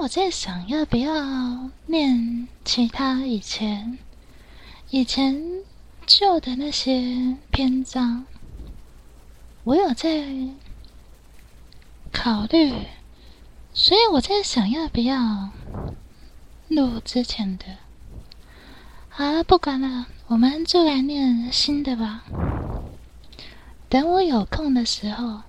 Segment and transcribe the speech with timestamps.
[0.00, 3.98] 我在想，要不要念其他以前
[4.90, 5.64] 以前
[6.06, 8.24] 旧的那些篇章？
[9.64, 10.26] 我有在
[12.12, 12.72] 考虑，
[13.72, 15.50] 所以我在想，要不要
[16.68, 17.64] 录之前的。
[19.08, 22.24] 好了，不管了，我们就来念新的吧。
[23.88, 25.42] 等我有空的时候，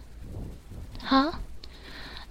[1.03, 1.39] 好。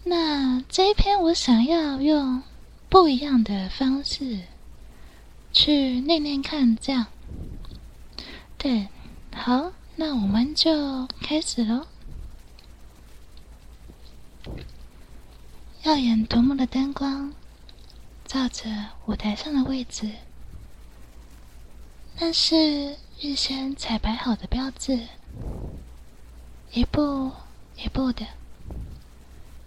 [0.09, 2.41] 那这一篇我想要用
[2.89, 4.43] 不一样的方式
[5.53, 7.07] 去念念看，这样
[8.57, 8.87] 对，
[9.35, 11.89] 好，那我们就开始喽。
[15.83, 17.35] 耀眼夺目的灯光
[18.25, 18.71] 照着
[19.07, 20.09] 舞台上的位置，
[22.21, 25.09] 那是预先彩排好的标志，
[26.71, 27.33] 一步
[27.77, 28.25] 一步的。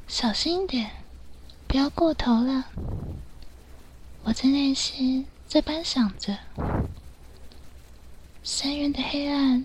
[0.09, 0.89] 小心一点，
[1.67, 2.65] 不要过头了。
[4.23, 6.35] 我在内心这般想着。
[8.43, 9.63] 深渊的黑暗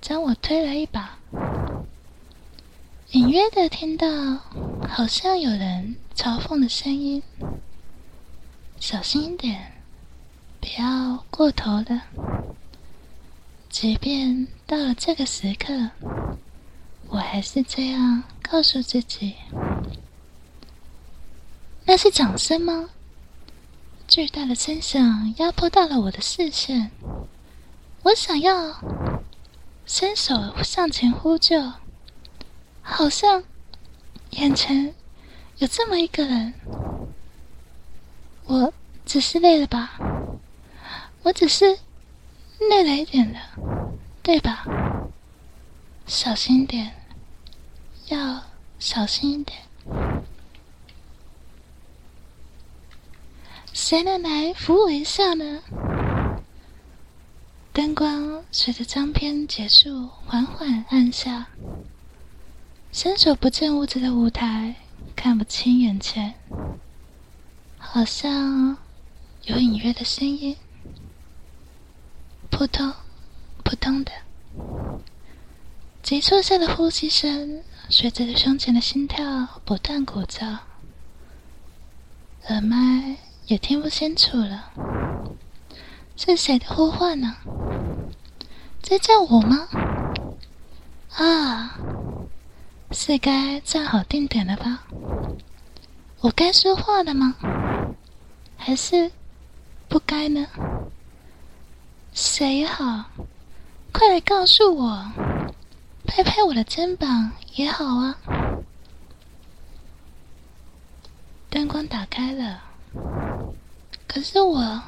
[0.00, 1.20] 将我推了一把，
[3.12, 4.08] 隐约的听到
[4.88, 7.22] 好像有人嘲讽的声音。
[8.80, 9.74] 小心一点，
[10.60, 12.02] 不要过头了。
[13.70, 15.90] 即便到了这个时刻，
[17.06, 19.36] 我还是这样告诉自己。
[21.84, 22.90] 那是掌声吗？
[24.06, 26.90] 巨大的声响压迫到了我的视线，
[28.04, 28.80] 我想要
[29.84, 31.72] 伸手向前呼救，
[32.80, 33.44] 好像
[34.30, 34.94] 眼前
[35.58, 36.54] 有这么一个人。
[38.46, 38.72] 我
[39.04, 39.98] 只是累了吧？
[41.22, 41.78] 我只是
[42.70, 43.38] 累了一点了，
[44.22, 44.64] 对吧？
[46.06, 46.94] 小心点，
[48.08, 48.42] 要
[48.78, 49.58] 小心一点。
[53.72, 55.62] 谁能来扶我一下呢？
[57.72, 61.46] 灯光随着张片结束缓缓暗下，
[62.92, 64.74] 伸手不见五指的舞台，
[65.14, 66.34] 看不清眼前，
[67.78, 68.76] 好像
[69.44, 70.56] 有隐约的声音，
[72.50, 72.92] 扑通
[73.62, 74.10] 扑通的，
[76.02, 80.58] 急促下的呼吸声随着胸前的心跳不断鼓噪，
[82.48, 83.16] 耳麦。
[83.46, 84.72] 也听不清楚了，
[86.18, 87.34] 是谁的呼唤呢？
[88.82, 89.66] 在叫我吗？
[91.14, 91.78] 啊，
[92.90, 94.84] 是该站好定点了吧？
[96.20, 97.36] 我该说话了吗？
[98.58, 99.10] 还是
[99.88, 100.46] 不该呢？
[102.12, 103.06] 谁好？
[103.92, 105.10] 快来告诉我，
[106.08, 108.18] 拍拍我的肩膀也好啊。
[111.48, 112.64] 灯光打开了。
[114.08, 114.82] 可是我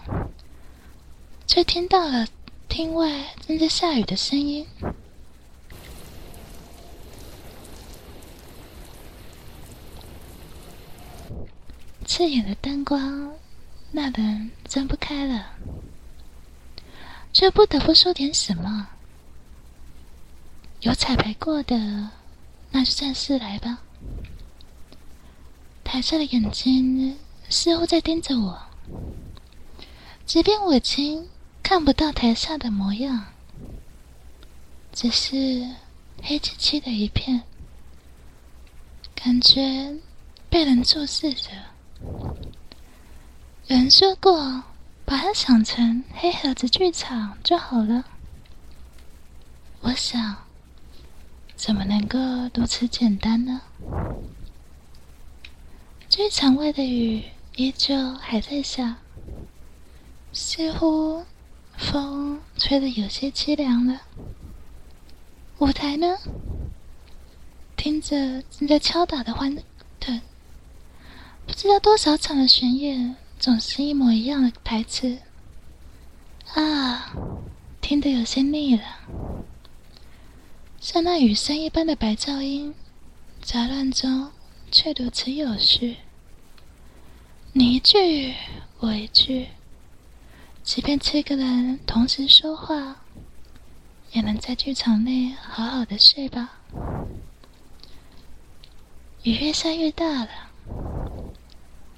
[1.47, 2.27] 却听到了
[2.69, 4.67] 厅外正在下雨的声音，
[12.07, 13.33] 刺眼的灯光，
[13.93, 15.53] 那人睁不开了，
[17.33, 18.89] 却不得不说点什么。
[20.81, 22.11] 有彩排过的，
[22.71, 23.81] 那就正式来吧。
[25.85, 27.19] 台下的眼睛
[27.51, 28.59] 似乎在盯着我。
[30.25, 31.29] 即便我已经
[31.63, 33.27] 看不到台下的模样，
[34.93, 35.69] 只是
[36.23, 37.43] 黑漆漆的一片，
[39.15, 39.99] 感觉
[40.49, 41.51] 被人注视着。
[43.67, 44.63] 有人说过，
[45.05, 48.05] 把它想成黑盒子剧场就好了。
[49.81, 50.37] 我想，
[51.63, 52.19] 怎么能够
[52.55, 53.61] 如此简单呢？
[56.09, 57.23] 剧场外的雨
[57.55, 58.97] 依旧还在下。
[60.33, 61.23] 似乎
[61.77, 64.01] 风吹得有些凄凉了。
[65.59, 66.17] 舞台呢？
[67.77, 69.55] 听着正在敲打的欢
[70.01, 70.19] 腾，
[71.47, 75.19] 不知道多少场的巡演，总是一模一样的台词。
[76.55, 77.13] 啊，
[77.83, 78.83] 听得有些腻了。
[80.81, 82.75] 像那雨声一般的白噪音，
[83.43, 84.31] 杂乱中
[84.73, 85.99] 却如此有序。
[87.53, 88.35] 你一句，
[88.79, 89.49] 我一句。
[90.63, 93.03] 即便七个人同时说话，
[94.13, 96.61] 也能在剧场内好好的睡吧。
[99.23, 100.31] 雨越下越大了，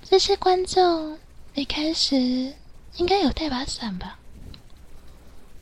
[0.03, 1.21] 这些观众
[1.55, 2.17] 离开时
[2.97, 4.19] 应该有带把伞吧？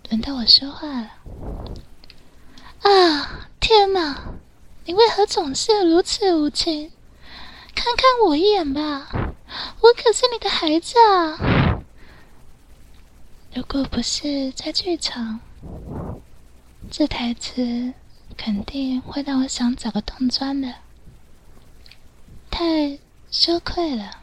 [0.08, 1.10] 轮到我说话了。
[2.82, 3.48] 啊！
[3.60, 4.34] 天哪！
[4.86, 6.90] 你为何总是如此无情？
[7.74, 9.08] 看看我一眼吧，
[9.80, 11.80] 我可是你的孩子啊！
[13.54, 15.40] 如果不是在剧场，
[16.90, 17.92] 这台词
[18.36, 20.74] 肯定会让我想找个洞钻的，
[22.50, 22.98] 太
[23.30, 24.22] 羞愧了。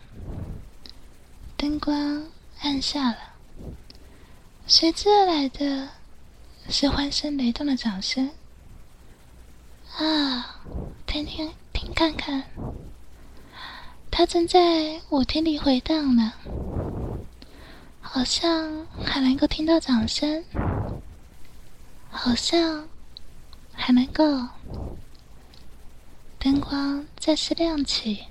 [1.55, 2.27] 灯光
[2.61, 3.17] 暗下了，
[4.65, 5.89] 随之而来的
[6.69, 8.31] 是欢声雷动的掌声。
[9.97, 10.61] 啊，
[11.07, 12.43] 听听听，看看，
[14.11, 16.33] 它正在舞厅里回荡呢，
[17.99, 20.45] 好像还能够听到掌声，
[22.11, 22.87] 好像
[23.73, 24.23] 还能够。
[26.37, 28.25] 灯光再次亮起，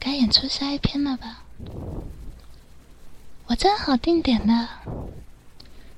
[0.00, 1.44] 该演出下一篇了吧？
[3.48, 4.80] 我站好定点了，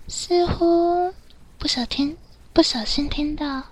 [0.09, 1.14] 似乎
[1.56, 2.17] 不小听
[2.53, 3.62] 不小心听到。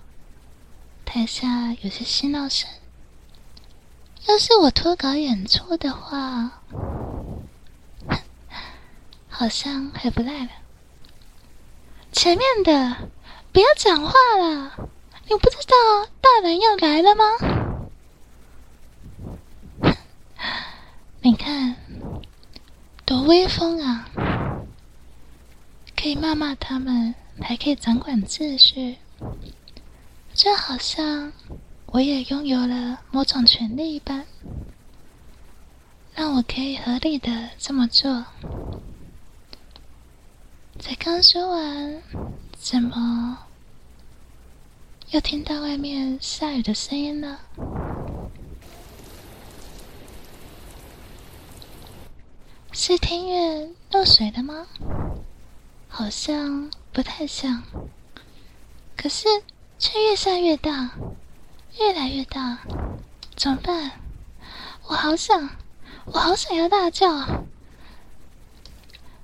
[1.07, 2.69] 台下有些嬉闹声。
[4.27, 6.61] 要是我脱稿演出的话，
[9.29, 10.49] 好像还不赖了。
[12.11, 13.09] 前面的，
[13.53, 14.89] 不要讲话了！
[15.29, 17.23] 你不知道大人要来了吗？
[21.23, 21.77] 你看，
[23.05, 24.09] 多威风啊！
[25.95, 28.97] 可以骂骂他们，还可以掌管秩序。
[30.37, 31.33] 就好像
[31.87, 34.23] 我也拥有了某种权利一般，
[36.13, 38.23] 让我可以合理的这么做。
[40.79, 42.03] 才刚说完，
[42.55, 43.47] 怎么
[45.09, 47.39] 又听到外面下雨的声音了？
[52.71, 54.67] 是庭院漏水了吗？
[55.89, 57.63] 好像不太像，
[58.95, 59.27] 可是。
[59.79, 60.91] 却越下越大，
[61.79, 62.59] 越来越大，
[63.35, 63.91] 怎么办？
[64.87, 65.49] 我好想，
[66.05, 67.07] 我好想要大叫。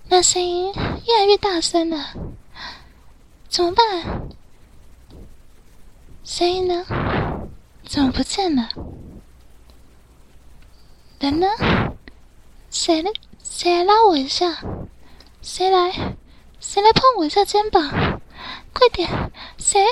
[0.09, 0.71] 那声音
[1.07, 2.13] 越来越大声了，
[3.49, 4.29] 怎么办？
[6.23, 6.85] 声音呢？
[7.85, 8.69] 怎么不见了？
[11.19, 11.47] 人呢？
[12.69, 13.11] 谁来？
[13.41, 14.61] 谁来拉我一下？
[15.41, 15.91] 谁来？
[16.59, 18.21] 谁来碰我一下肩膀？
[18.73, 19.31] 快点！
[19.57, 19.85] 谁？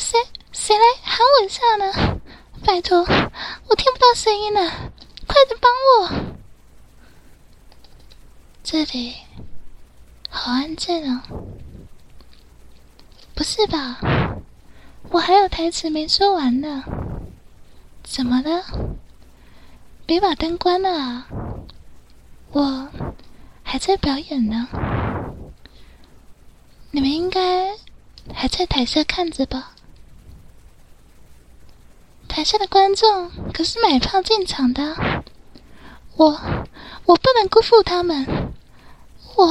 [0.00, 0.18] 谁
[0.50, 2.18] 谁来喊我一下呢？
[2.64, 4.70] 拜托，我听不到声音了，
[5.26, 5.70] 快点帮
[6.00, 6.34] 我！
[8.64, 9.14] 这里
[10.30, 11.22] 好安静啊！
[13.34, 14.00] 不是吧？
[15.10, 16.82] 我还有台词没说完呢。
[18.02, 18.64] 怎么了？
[20.06, 21.28] 别把灯关了啊！
[22.52, 22.88] 我
[23.62, 24.66] 还在表演呢。
[26.90, 27.76] 你们应该
[28.34, 29.74] 还在台下看着吧？
[32.30, 34.94] 台下的观众可是买票进场的，
[36.16, 36.40] 我
[37.04, 38.24] 我不能辜负他们。
[39.34, 39.46] 我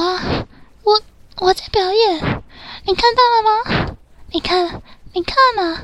[0.82, 1.02] 我
[1.36, 2.42] 我在表演，
[2.86, 3.96] 你看到了吗？
[4.32, 5.82] 你看你看啊，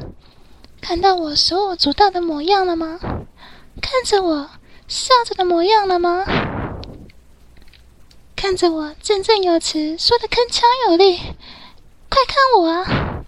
[0.80, 2.99] 看到我手舞足蹈的模样了吗？
[3.82, 4.50] 看着我
[4.88, 6.25] 笑着的模样了吗？
[8.35, 11.18] 看着我振振有词，说的铿锵有力。
[12.09, 13.25] 快看我啊，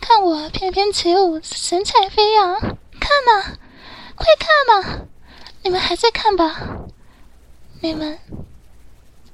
[0.00, 2.78] 看我翩翩起舞，神采飞扬。
[3.10, 3.58] 看嘛，
[4.14, 4.48] 快看
[4.82, 5.06] 嘛！
[5.64, 6.86] 你们还在看吧？
[7.80, 8.16] 你们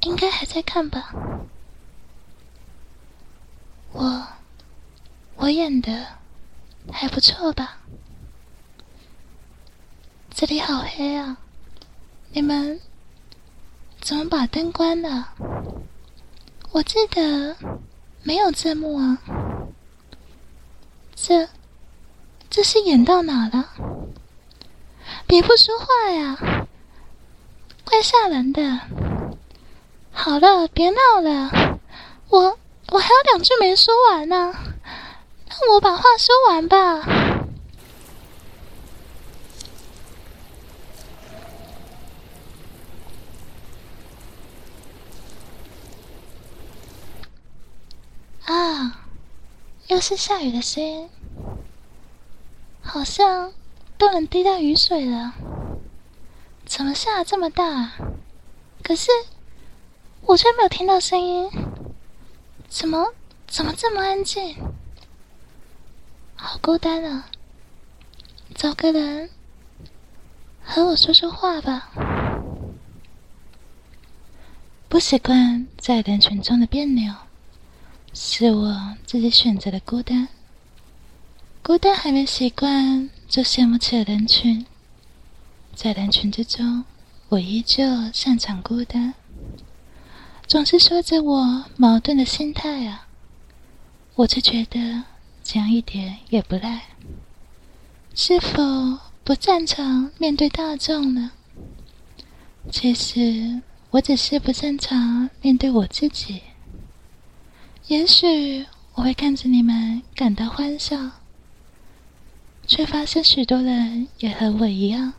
[0.01, 1.13] 应该还在看吧？
[3.93, 4.27] 我
[5.37, 6.07] 我演的
[6.91, 7.79] 还不错吧？
[10.31, 11.37] 这里好黑啊！
[12.31, 12.81] 你们
[14.01, 15.35] 怎么把灯关了？
[16.73, 17.55] 我记得
[18.23, 19.19] 没有字幕啊。
[21.15, 21.47] 这。
[22.57, 23.69] 这是演到哪了？
[25.27, 26.67] 别不说话呀，
[27.85, 28.81] 怪吓人的。
[30.11, 31.79] 好了，别闹了，
[32.31, 32.59] 我
[32.89, 34.55] 我还有两句没说完呢，
[35.51, 36.77] 让我把话说完吧。
[48.47, 49.07] 啊，
[49.89, 51.11] 又是下雨的声音。
[52.97, 53.53] 好像
[53.99, 55.35] 都能滴到雨水了，
[56.65, 57.93] 怎么下这么大？
[58.83, 59.11] 可是
[60.23, 61.51] 我却没有听到声音，
[62.71, 63.13] 怎么
[63.47, 64.57] 怎么这么安静？
[66.37, 67.29] 好孤单啊！
[68.55, 69.29] 找个人
[70.65, 71.91] 和我说说话吧。
[74.89, 77.13] 不习惯在人群中的别扭，
[78.15, 80.29] 是我自己选择的孤单。
[81.67, 84.65] 孤单还没习惯，就羡慕起了人群。
[85.75, 86.85] 在人群之中，
[87.29, 87.83] 我依旧
[88.13, 89.15] 擅长孤单，
[90.47, 93.09] 总是说着我矛盾的心态啊。
[94.15, 95.03] 我却觉得
[95.43, 96.83] 这样一点也不赖。
[98.15, 98.63] 是否
[99.25, 101.33] 不擅长面对大众呢？
[102.71, 106.43] 其实我只是不擅长面对我自己。
[107.89, 110.97] 也许我会看着你们感到欢笑，
[112.67, 115.13] 却发现许多人也和我一样。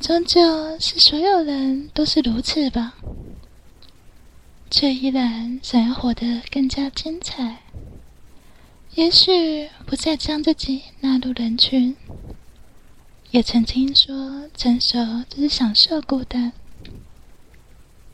[0.00, 2.94] 终究是所有人都是如此吧，
[4.70, 7.62] 却依然想要活得更加精彩。
[8.94, 11.94] 也许不再将自己纳入人群，
[13.30, 14.98] 也曾听说成熟
[15.28, 16.52] 就是享受孤单。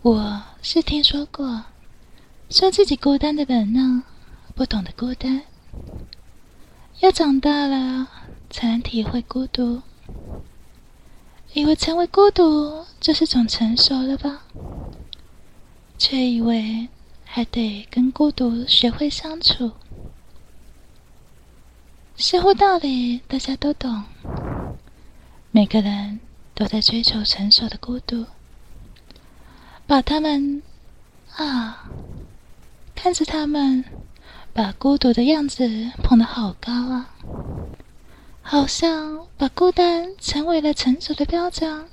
[0.02, 1.64] 我是听说过，
[2.50, 4.04] 说自己孤单的人呢，
[4.54, 5.42] 不懂得孤单，
[7.04, 8.08] 要长大了
[8.48, 9.82] 才能体会孤独。
[11.52, 14.44] 以为成为孤独就是种成熟了吧，
[15.98, 16.88] 却以为
[17.26, 19.72] 还得跟孤独学会相处。
[22.16, 24.04] 似乎道理大家都懂，
[25.50, 26.20] 每个人
[26.54, 28.24] 都在追求成熟的孤独，
[29.86, 30.62] 把他们
[31.36, 31.86] 啊，
[32.94, 33.84] 看着他们
[34.54, 37.10] 把孤独的样子捧得好高啊，
[38.40, 41.88] 好像把孤单成为了成熟的标章，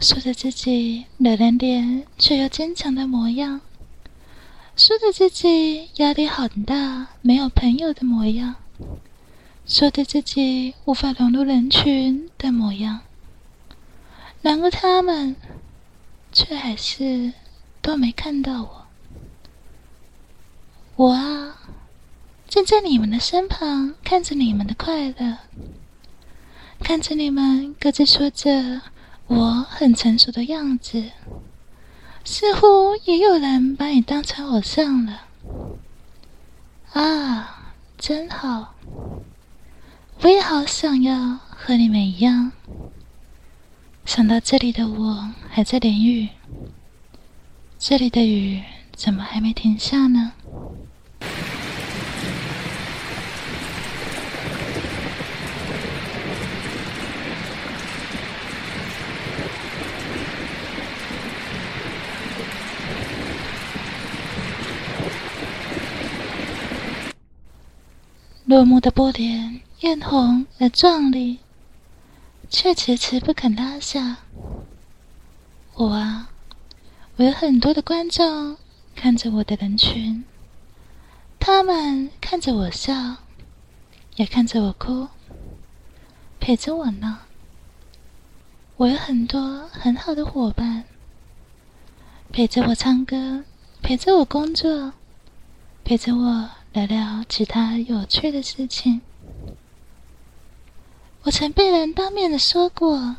[0.00, 3.60] 说着自己冷人脸却又坚强的模样，
[4.74, 8.56] 说着自己压力很大没有朋友的模样。
[9.64, 13.02] 说着自己无法融入人群的模样，
[14.42, 15.36] 然而他们
[16.32, 17.32] 却还是
[17.80, 18.87] 都没看到我。
[20.98, 21.60] 我啊，
[22.48, 25.38] 站在你们的身旁，看着你们的快乐，
[26.80, 28.82] 看着你们各自说着
[29.28, 31.12] 我很成熟的样子，
[32.24, 35.22] 似乎也有人把你当成偶像了。
[36.92, 38.74] 啊，真好。
[40.22, 42.50] 我也好想要和你们一样。
[44.04, 46.30] 想到这里的我还在淋雨，
[47.78, 48.64] 这里的雨
[48.96, 50.32] 怎么还没停下呢？
[68.48, 69.60] 落幕的波点。
[69.80, 71.40] 艳红而壮丽，
[72.48, 74.16] 却迟迟不肯拉下。
[75.74, 76.30] 我啊，
[77.16, 78.56] 我有很多的观众
[78.96, 80.24] 看着我的人群，
[81.38, 83.16] 他们看着我笑，
[84.16, 85.08] 也看着我哭，
[86.40, 87.18] 陪着我呢。
[88.78, 90.84] 我有很多很好的伙伴，
[92.32, 93.44] 陪着我唱歌，
[93.82, 94.94] 陪着我工作，
[95.84, 99.00] 陪着我聊聊其他有趣的事情。
[101.22, 103.16] 我曾被人当面的说过：“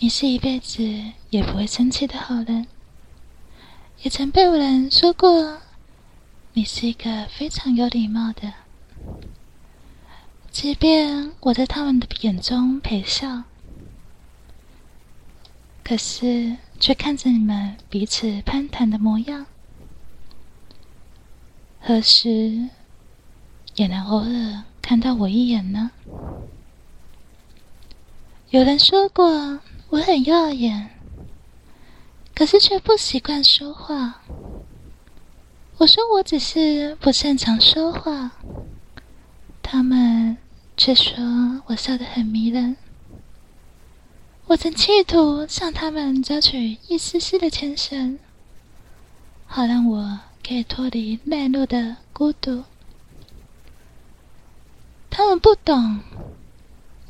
[0.00, 0.82] 你是一辈子
[1.30, 2.66] 也不会生气的好人。”
[4.02, 5.60] 也曾被人说过
[6.54, 8.52] ：“你是一个非常有礼貌的。”
[10.50, 13.44] 即便我在他们的眼中陪笑，
[15.84, 19.46] 可是却看着你们彼此攀谈的模样，
[21.84, 22.68] 何时
[23.74, 25.90] 也能偶尔看到我一眼呢？
[28.50, 29.58] 有人说过
[29.88, 30.90] 我很耀眼，
[32.36, 34.22] 可是却不习惯说话。
[35.78, 38.30] 我说我只是不擅长说话，
[39.60, 40.36] 他们
[40.76, 41.14] 却说
[41.66, 42.76] 我笑得很迷人。
[44.46, 48.20] 我曾企图向他们交取一丝丝的牵绳，
[49.46, 52.64] 好让我可以脱离内陆的孤独。
[55.10, 56.00] 他们不懂。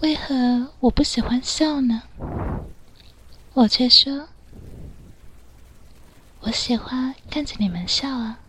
[0.01, 2.03] 为何我不喜欢笑呢？
[3.55, 4.29] 我却说，
[6.41, 8.41] 我喜欢看着你们笑啊。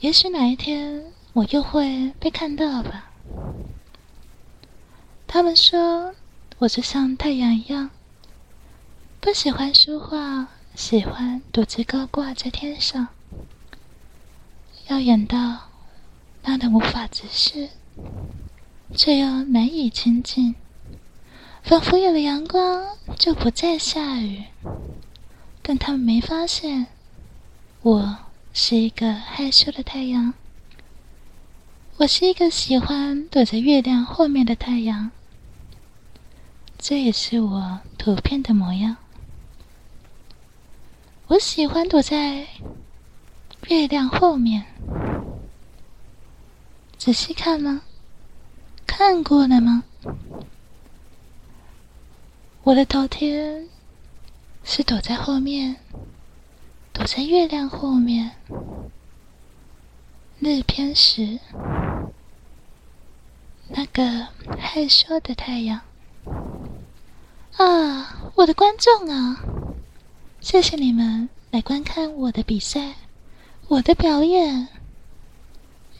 [0.00, 3.10] 也许哪一天我又会被看到吧。
[5.26, 6.14] 他们说，
[6.58, 7.88] 我就像太阳一样，
[9.18, 13.06] 不喜欢说话，喜欢独自高挂在天上，
[14.88, 15.70] 耀眼到
[16.42, 17.70] 让人无法直视。
[18.94, 20.54] 却又难以亲近，
[21.62, 24.44] 仿佛有了阳光就不再下雨。
[25.62, 26.88] 但他们没发现，
[27.82, 28.18] 我
[28.52, 30.34] 是一个害羞的太阳。
[31.98, 35.12] 我是一个喜欢躲在月亮后面的太阳，
[36.78, 38.96] 这也是我图片的模样。
[41.26, 42.46] 我喜欢躲在
[43.68, 44.66] 月亮后面，
[46.98, 47.80] 仔细看吗？
[48.86, 49.84] 看过了吗？
[52.62, 53.68] 我的头天
[54.62, 55.76] 是躲在后面，
[56.92, 58.32] 躲在月亮后面。
[60.40, 61.38] 日偏食，
[63.68, 64.28] 那个
[64.58, 65.80] 害羞的太阳
[67.56, 68.30] 啊！
[68.34, 69.40] 我的观众啊，
[70.44, 72.96] 谢谢你们来观看我的比赛，
[73.66, 74.68] 我的表演。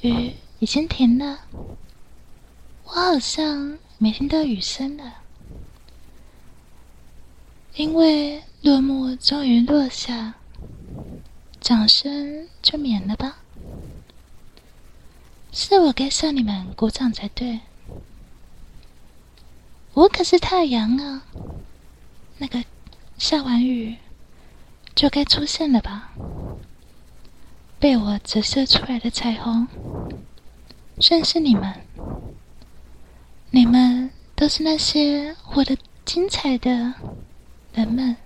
[0.03, 1.47] 雨已经停了，
[2.85, 5.15] 我好像没听到雨声了，
[7.77, 10.35] 因为落幕终于落下，
[11.59, 13.39] 掌声就免了吧。
[15.53, 17.61] 是我该向你们鼓掌才对，
[19.95, 21.25] 我可是太阳啊！
[22.37, 22.63] 那个
[23.17, 23.97] 下完雨
[24.95, 26.13] 就该出现了吧？
[27.81, 29.67] 被我折射出来的彩虹，
[30.99, 31.75] 正是你们，
[33.51, 36.95] 你们都是那些活得精彩的
[37.75, 38.17] 人们，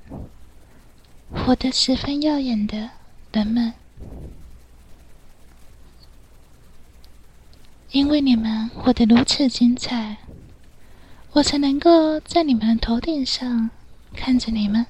[1.33, 2.91] 活得十分耀眼的
[3.33, 3.73] 人们。
[7.91, 10.19] 因为你们活得如此精彩，
[11.33, 13.71] 我才能够在你们的头顶上
[14.15, 14.87] 看着你们。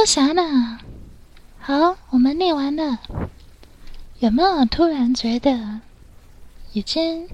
[0.00, 0.78] 说啥呢？
[1.58, 3.00] 好，我们念完了。
[4.20, 5.82] 有没有突然觉得
[6.72, 7.28] 已经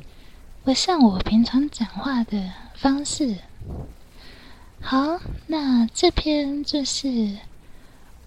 [0.64, 3.36] 不像我平常讲话的方式？
[4.80, 7.36] 好，那这篇就是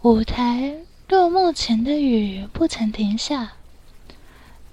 [0.03, 0.77] 舞台
[1.09, 3.51] 落幕前的雨不曾停下，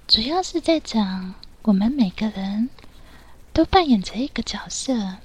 [0.07, 2.69] 主要是在讲我们每个人
[3.51, 5.17] 都扮演着一个角色，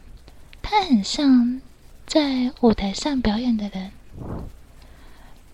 [0.60, 1.60] 他很像
[2.04, 3.92] 在舞台上表演的人。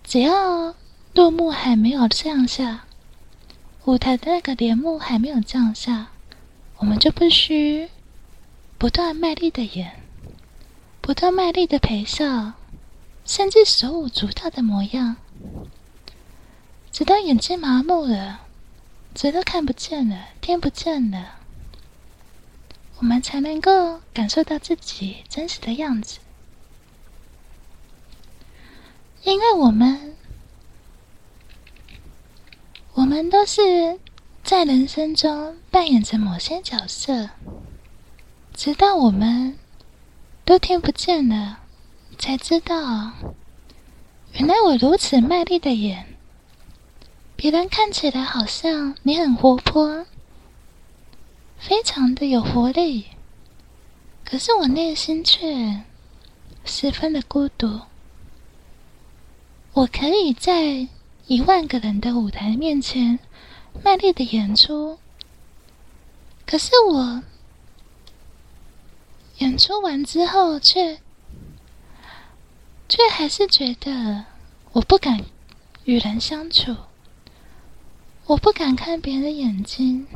[0.04, 0.74] 只要
[1.14, 2.84] 落幕还没有降下，
[3.84, 6.08] 舞台的那个帘幕还没有降下，
[6.78, 7.88] 我们就必须
[8.78, 10.00] 不断卖力的演，
[11.00, 12.52] 不断卖力的陪笑，
[13.24, 15.16] 甚至手舞足蹈的模样，
[16.90, 18.40] 直到眼睛麻木了，
[19.14, 21.34] 直到看不见了，听不见了，
[22.98, 26.18] 我们才能够感受到自己真实的样子。
[29.24, 30.16] 因为我们，
[32.94, 33.98] 我们都是
[34.42, 37.30] 在人生中扮演着某些角色，
[38.54, 39.58] 直到我们
[40.44, 41.60] 都听不见了，
[42.16, 43.12] 才知道，
[44.32, 46.14] 原来我如此卖力的演，
[47.36, 50.06] 别人看起来好像你很活泼，
[51.58, 53.08] 非常的有活力，
[54.24, 55.82] 可是我内心却
[56.64, 57.82] 十分的孤独。
[59.78, 60.88] 我可以在
[61.28, 63.20] 一万个人的舞台面前
[63.84, 64.98] 卖力的演出，
[66.44, 67.22] 可是我
[69.36, 70.98] 演出完之后，却
[72.88, 74.24] 却还是觉得
[74.72, 75.24] 我不敢
[75.84, 76.74] 与人相处，
[78.26, 80.08] 我不敢看别人的眼睛，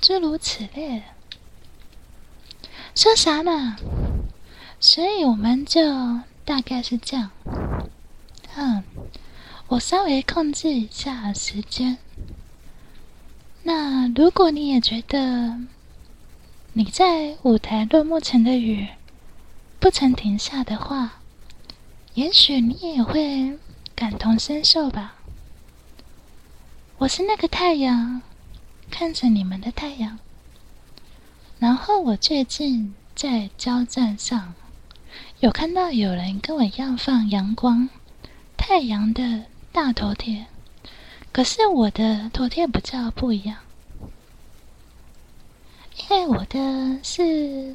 [0.00, 1.02] 诸如此类。
[2.94, 3.76] 说啥呢？
[4.80, 5.82] 所以我们就。
[6.48, 7.30] 大概是这样，
[8.60, 8.82] 嗯，
[9.68, 11.98] 我稍微控制一下时间。
[13.62, 15.60] 那如果你也觉得
[16.72, 18.88] 你在舞台落幕前的雨
[19.78, 21.20] 不曾停下的话，
[22.14, 23.56] 也许你也会
[23.94, 25.14] 感同身受吧。
[26.98, 28.22] 我是那个太阳，
[28.90, 30.18] 看着你们的太阳。
[31.60, 34.54] 然后我最近在交战上。
[35.40, 37.88] 有看到有人跟我一样放阳光、
[38.68, 40.44] 太阳的大头贴，
[41.32, 43.56] 可是我的头贴比较不一样，
[45.96, 47.74] 因为我的是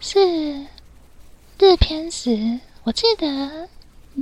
[0.00, 0.64] 是
[1.58, 3.68] 日偏食，我记得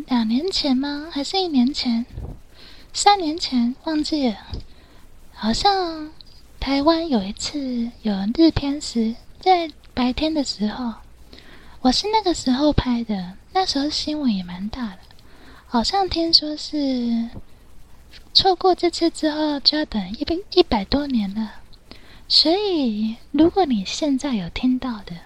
[0.08, 1.08] 两年前吗？
[1.12, 2.04] 还是一年前？
[2.92, 4.36] 三年前忘记了，
[5.32, 6.10] 好像
[6.58, 10.94] 台湾有一次有日偏食，在白天的时候，
[11.82, 14.98] 我是那个时候拍的，那时候新闻也蛮大的，
[15.74, 17.30] 好像听说是
[18.32, 21.54] 错过这次之后就要等一百一百多年了，
[22.28, 25.16] 所以如果你现在有听到的，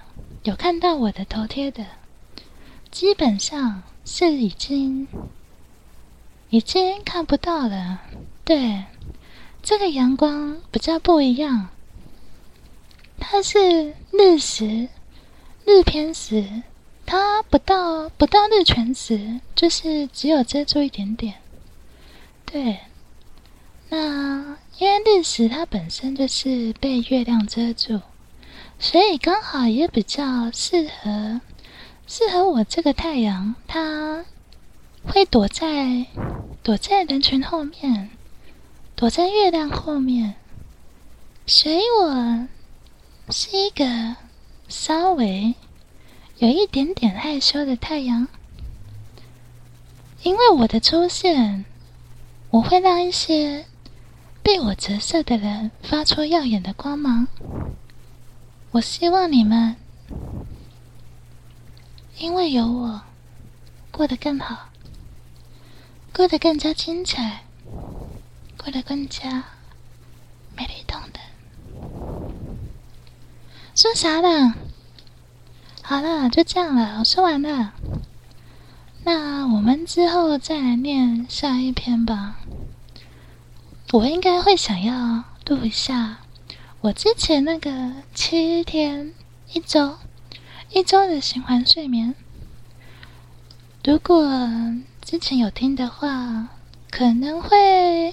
[0.44, 1.84] 有看到我的头贴的，
[2.90, 5.06] 基本上是已经。
[6.48, 8.00] 已经看不到了。
[8.42, 8.84] 对，
[9.62, 11.68] 这个阳光比较不一样，
[13.20, 14.88] 它是日食，
[15.66, 16.62] 日偏食，
[17.10, 21.36] 它不到不到日全食，就是只有遮住一点点。
[22.44, 22.80] 对，
[23.88, 28.02] 那因为日食它本身就是被月亮遮住，
[28.78, 31.40] 所以刚好也比较适合
[32.06, 34.26] 适合我这个太阳，它。
[35.10, 36.04] 会躲在
[36.62, 38.10] 躲在人群后面，
[38.94, 40.34] 躲在月亮后面，
[41.46, 42.46] 所以我
[43.30, 44.16] 是一个
[44.68, 45.54] 稍微
[46.38, 48.28] 有一点点害羞的太阳。
[50.22, 51.64] 因为我的出现，
[52.50, 53.66] 我会让一些
[54.42, 57.26] 被我折射的人发出耀眼的光芒。
[58.70, 59.74] 我希望你们
[62.18, 63.02] 因为有我
[63.90, 64.68] 过得更好。
[66.12, 67.44] 过得更加精彩，
[68.56, 69.44] 过得更加
[70.56, 71.12] 美丽动人。
[73.76, 74.54] 说啥了？
[75.88, 77.72] 好了，就这样了，我说完了。
[79.04, 82.36] 那我们之后再来念下一篇吧。
[83.92, 86.18] 我应该会想要录一下
[86.82, 89.14] 我之前那个七天
[89.54, 89.96] 一周
[90.68, 92.14] 一周的循环睡眠。
[93.82, 94.28] 如果。
[95.00, 96.48] 之前有听的话，
[96.90, 98.12] 可能会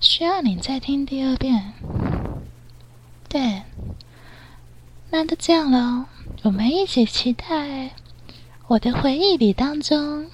[0.00, 1.72] 需要你再听第二遍。
[3.28, 3.64] 对，
[5.10, 6.04] 那就这样喽。
[6.42, 7.90] 我们一起期待
[8.68, 10.30] 我的回忆里当中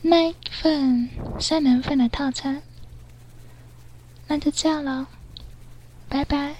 [0.00, 2.62] 那一份三人份的套餐。
[4.28, 5.08] 那就这样了，
[6.08, 6.56] 拜拜。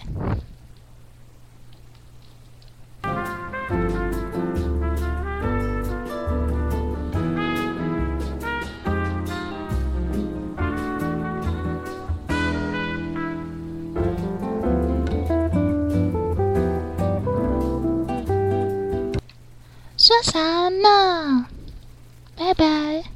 [20.22, 21.46] 啥呢？
[22.36, 23.11] 拜拜。